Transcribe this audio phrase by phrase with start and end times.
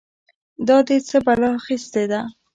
[0.67, 2.21] دا دې څه بلا اخيستې ده؟!